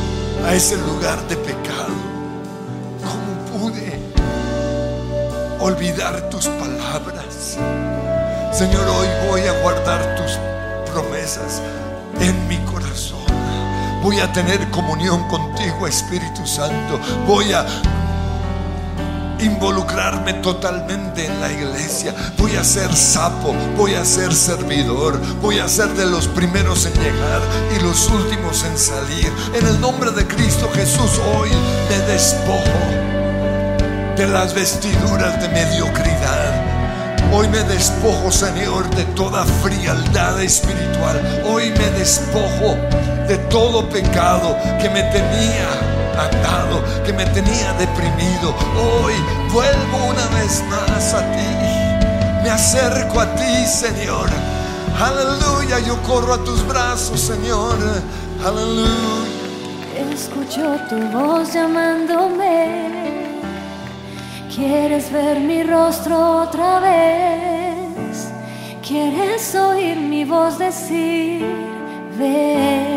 [0.45, 1.93] a ese lugar de pecado,
[3.01, 3.99] como pude
[5.59, 7.57] olvidar tus palabras.
[8.51, 10.37] Señor, hoy voy a guardar tus
[10.91, 11.61] promesas
[12.19, 13.19] en mi corazón.
[14.03, 16.99] Voy a tener comunión contigo, Espíritu Santo.
[17.27, 17.65] Voy a
[19.41, 22.13] involucrarme totalmente en la iglesia.
[22.37, 26.93] Voy a ser sapo, voy a ser servidor, voy a ser de los primeros en
[26.93, 27.41] llegar
[27.75, 29.31] y los últimos en salir.
[29.53, 31.49] En el nombre de Cristo Jesús hoy
[31.89, 32.61] me despojo
[34.17, 36.71] de las vestiduras de mediocridad.
[37.33, 41.43] Hoy me despojo, Señor, de toda frialdad espiritual.
[41.45, 42.75] Hoy me despojo
[43.27, 48.53] de todo pecado que me tenía atado, que me tenía deprimido.
[48.75, 49.13] Hoy
[49.51, 52.43] vuelvo una vez más a ti.
[52.43, 54.29] Me acerco a ti, Señor.
[54.99, 57.77] Aleluya, yo corro a tus brazos, Señor.
[58.45, 59.41] Aleluya.
[60.13, 62.91] Escucho tu voz llamándome.
[64.53, 68.31] Quieres ver mi rostro otra vez.
[68.85, 71.45] Quieres oír mi voz decir,
[72.17, 72.90] ven.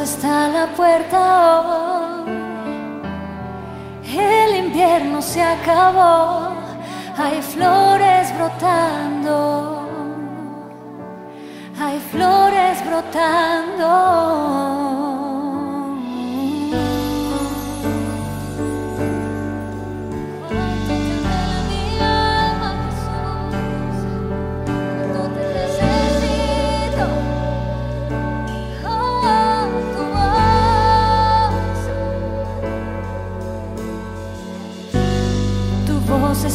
[0.00, 2.30] Está a la puerta hoy.
[4.16, 6.50] El invierno se acabó.
[7.16, 9.80] Hay flores brotando
[11.80, 14.79] hay flores brotando.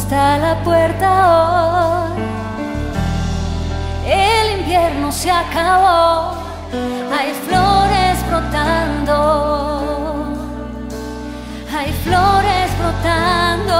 [0.06, 2.22] Está la puerta hoy.
[4.06, 6.36] El invierno se acabó,
[7.18, 9.16] hay flores brotando,
[11.76, 13.78] hay flores brotando.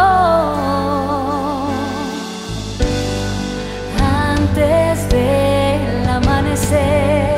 [4.34, 7.36] Antes del amanecer,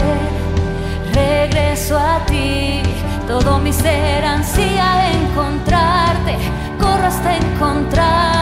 [1.12, 2.82] regreso a ti,
[3.26, 6.39] todo mi ser ansía encontrarte,
[6.80, 8.38] corro hasta encontrarte.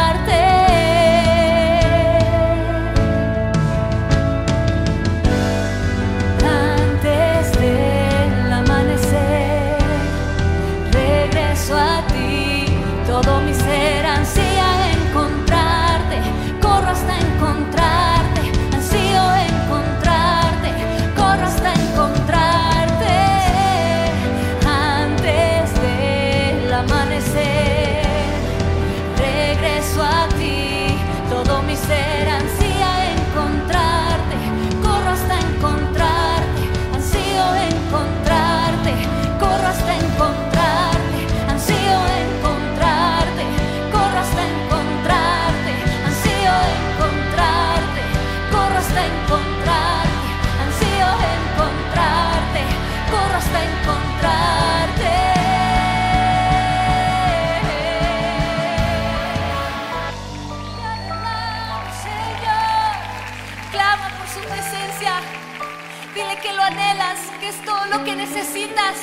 [67.96, 68.96] Lo que necesitas.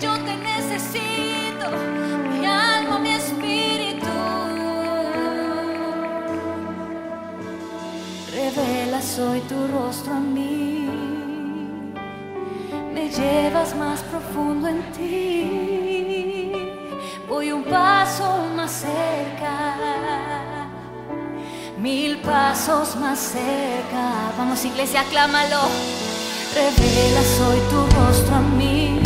[0.00, 1.70] Yo te necesito,
[2.30, 4.06] mi alma, mi espíritu.
[8.32, 10.88] Revelas hoy tu rostro a mí.
[12.92, 16.52] Me llevas más profundo en ti.
[17.28, 19.76] Voy un paso más cerca
[21.78, 24.32] mil pasos más cerca.
[24.38, 25.60] Vamos iglesia, aclámalo.
[26.56, 28.98] Revelas hoy tu rostro a mí.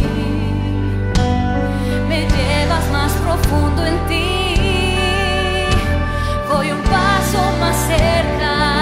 [2.08, 4.54] Me llevas más profundo en ti.
[6.48, 8.79] Voy un paso más cerca.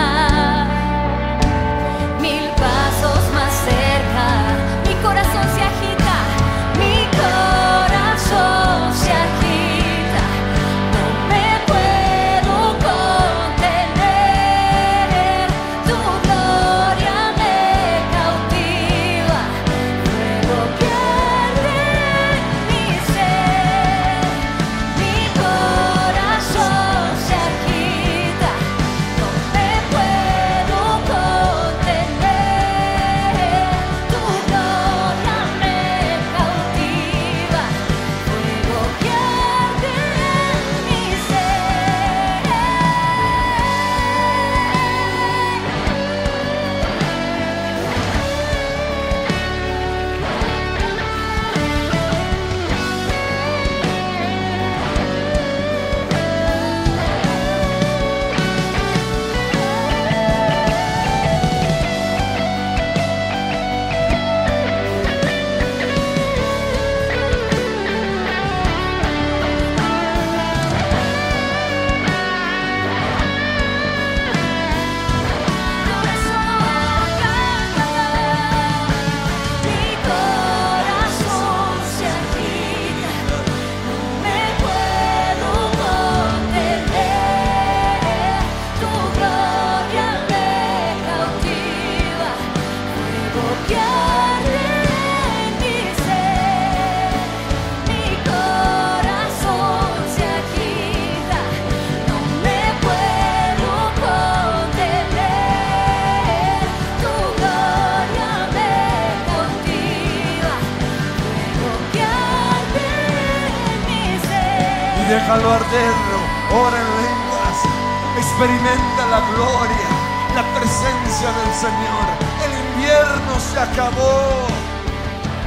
[121.59, 122.07] Señor.
[122.47, 124.47] El invierno se acabó.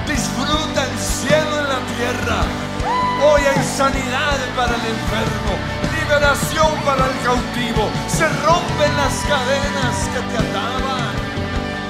[0.05, 2.39] Disfruta el cielo en la tierra.
[3.24, 5.53] Hoy hay sanidad para el enfermo,
[5.95, 7.88] liberación para el cautivo.
[8.09, 11.16] Se rompen las cadenas que te ataban.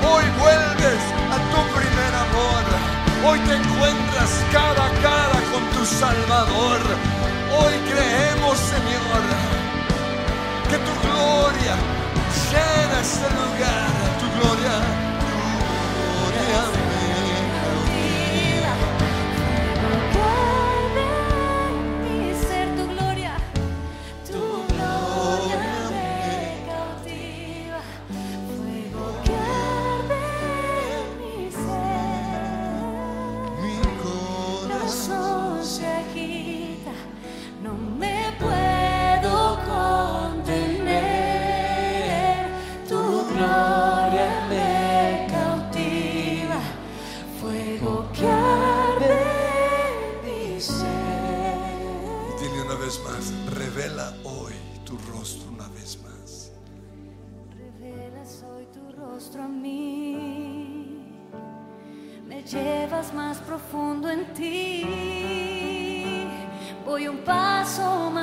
[0.06, 1.02] Hoy vuelves
[1.34, 2.64] a tu primer amor.
[3.26, 6.80] Hoy te encuentras cara a cara con tu Salvador.
[7.58, 9.24] Hoy creemos, Señor,
[10.70, 11.76] que tu gloria
[12.52, 14.01] llena este lugar.
[14.42, 14.76] Tu gloria,
[15.20, 16.81] tu gloria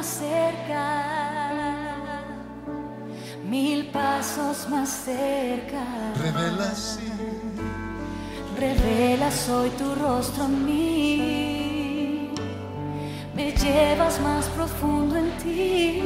[0.08, 0.84] cerca,
[3.44, 5.84] mil pasos más cerca.
[6.22, 7.08] Revela sí,
[8.58, 12.32] Revelas hoy tu rostro a mí,
[13.34, 16.02] me llevas más profundo en ti,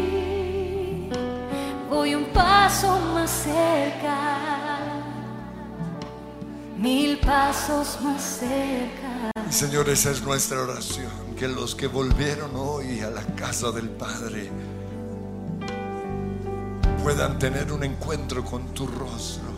[1.88, 4.78] voy un paso más cerca,
[6.76, 9.30] mil pasos más cerca.
[9.48, 12.71] Señor, esa es nuestra oración, que los que volvieron hoy
[13.04, 14.50] a la casa del Padre
[17.02, 19.50] puedan tener un encuentro con tu rostro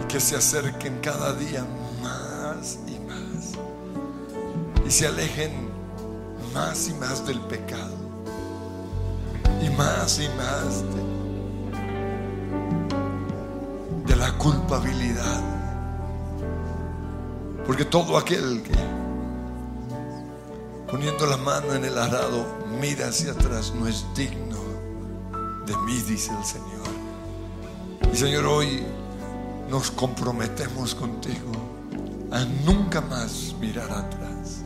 [0.00, 1.66] y que se acerquen cada día
[2.02, 3.54] más y más
[4.86, 5.52] y se alejen
[6.52, 7.96] más y más del pecado
[9.60, 10.82] y más y más
[14.04, 15.42] de, de la culpabilidad.
[17.66, 19.03] Porque todo aquel que
[20.90, 22.46] poniendo la mano en el arado
[22.80, 24.58] mira hacia atrás no es digno
[25.66, 26.74] de mí, dice el Señor.
[28.12, 28.82] Y Señor, hoy
[29.70, 31.52] nos comprometemos contigo
[32.30, 34.62] a nunca más mirar atrás.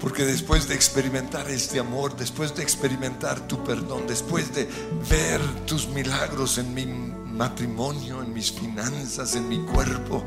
[0.00, 4.68] Porque después de experimentar este amor, después de experimentar tu perdón, después de
[5.10, 10.22] ver tus milagros en mi matrimonio, en mis finanzas, en mi cuerpo,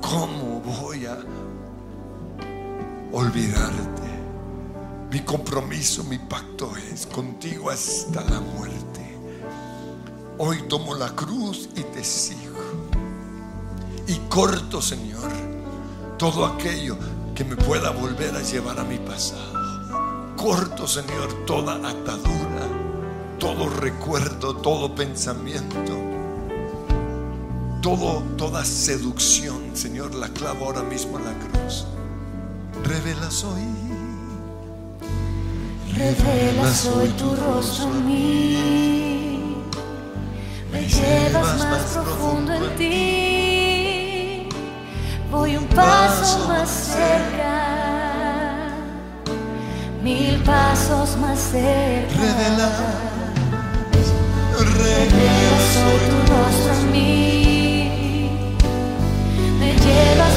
[0.00, 1.18] ¿cómo voy a
[3.16, 4.02] olvidarte?
[5.10, 9.16] Mi compromiso, mi pacto es contigo hasta la muerte.
[10.38, 12.60] Hoy tomo la cruz y te sigo.
[14.06, 15.30] Y corto, Señor,
[16.18, 16.96] todo aquello
[17.34, 20.34] que me pueda volver a llevar a mi pasado.
[20.36, 22.68] Corto, Señor, toda atadura,
[23.38, 25.94] todo recuerdo, todo pensamiento,
[27.80, 31.86] todo, toda seducción, Señor, la clavo ahora mismo en la cruz.
[32.86, 33.62] Revelas hoy.
[35.92, 39.56] Revelas hoy tu rostro a mí,
[40.70, 44.48] me llevas más profundo en ti,
[45.32, 47.56] voy un paso más cerca,
[50.04, 52.14] mil pasos más cerca.
[52.14, 52.72] Revelas,
[54.76, 58.54] Revelas hoy tu rostro a mí,
[59.58, 60.35] me llevas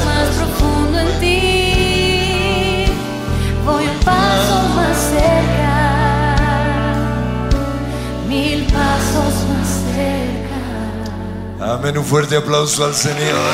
[11.60, 13.52] Amén, un fuerte aplauso al Señor.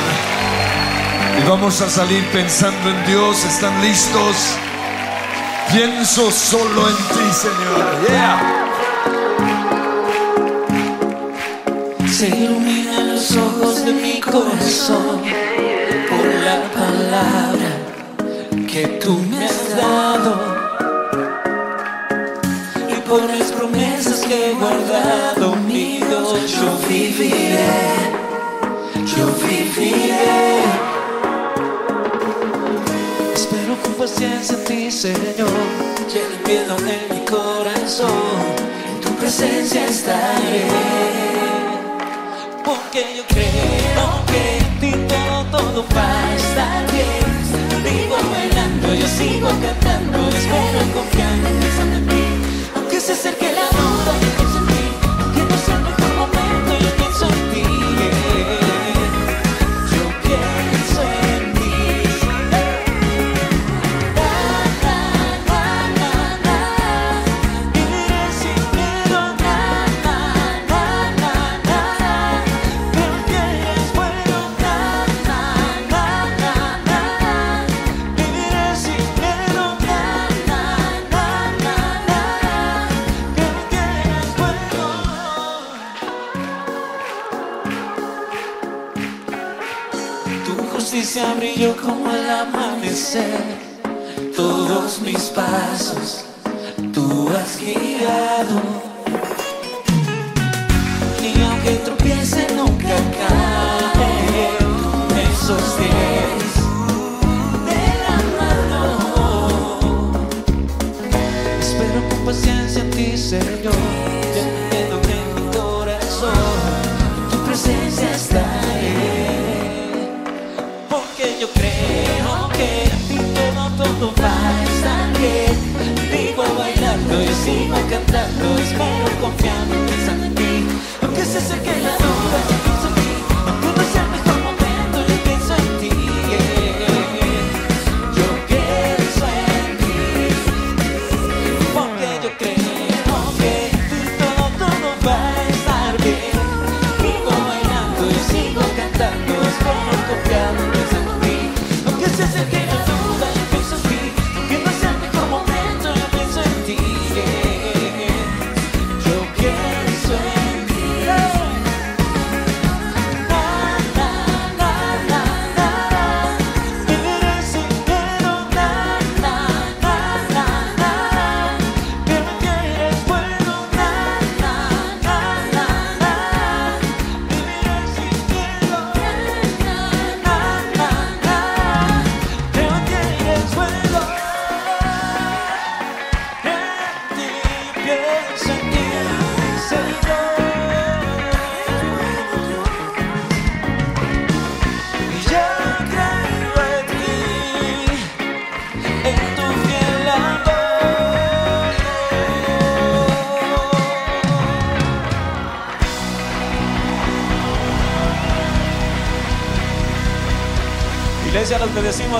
[1.43, 3.45] Y vamos a salir pensando en Dios.
[3.45, 4.37] ¿Están listos?
[5.73, 8.07] Pienso solo en ti, Señor.
[8.09, 8.63] Yeah.
[12.09, 15.23] Se iluminan los ojos de mi corazón
[16.09, 17.71] por la palabra
[18.71, 20.57] que tú me has dado
[22.89, 27.96] y por las promesas que he guardado, mi Dios, yo viviré,
[33.35, 35.51] Espero con paciencia en ti, Señor,
[36.09, 38.11] llena miedo en mi corazón,
[38.89, 40.65] en tu presencia estaré.
[42.65, 47.27] Porque yo creo que en ti todo, todo va a estar bien.
[47.85, 51.26] Vivo bailando, yo sigo cantando presencia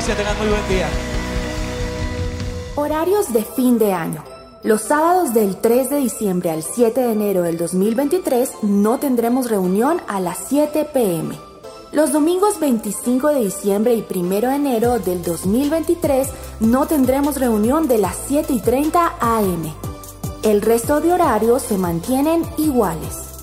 [0.07, 0.89] que tengan muy buen día.
[2.77, 4.23] Horarios de fin de año.
[4.63, 10.01] Los sábados del 3 de diciembre al 7 de enero del 2023 no tendremos reunión
[10.07, 11.37] a las 7 pm.
[11.91, 16.29] Los domingos 25 de diciembre y 1 de enero del 2023
[16.61, 19.75] no tendremos reunión de las 7 y 30 am.
[20.45, 23.41] El resto de horarios se mantienen iguales.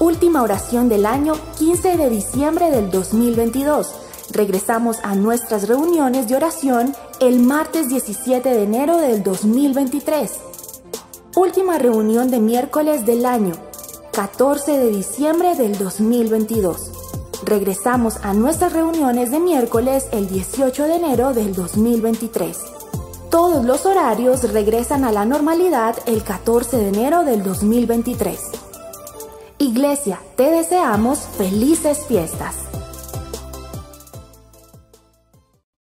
[0.00, 4.05] Última oración del año 15 de diciembre del 2022.
[4.36, 10.30] Regresamos a nuestras reuniones de oración el martes 17 de enero del 2023.
[11.36, 13.54] Última reunión de miércoles del año
[14.12, 16.90] 14 de diciembre del 2022.
[17.46, 22.58] Regresamos a nuestras reuniones de miércoles el 18 de enero del 2023.
[23.30, 28.38] Todos los horarios regresan a la normalidad el 14 de enero del 2023.
[29.56, 32.65] Iglesia, te deseamos felices fiestas.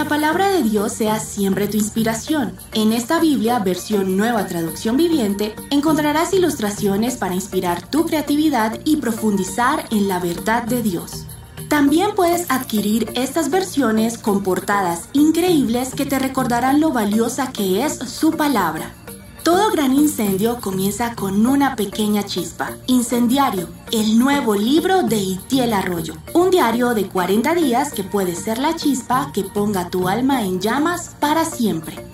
[0.00, 2.56] La palabra de Dios sea siempre tu inspiración.
[2.72, 9.84] En esta Biblia, versión nueva traducción viviente, encontrarás ilustraciones para inspirar tu creatividad y profundizar
[9.90, 11.26] en la verdad de Dios.
[11.68, 17.98] También puedes adquirir estas versiones con portadas increíbles que te recordarán lo valiosa que es
[17.98, 18.94] su palabra.
[19.42, 22.72] Todo gran incendio comienza con una pequeña chispa.
[22.86, 26.14] Incendiario, el nuevo libro de Itiel Arroyo.
[26.34, 30.60] Un diario de 40 días que puede ser la chispa que ponga tu alma en
[30.60, 32.04] llamas para siempre.